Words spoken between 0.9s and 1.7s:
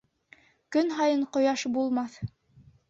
һайын ҡояш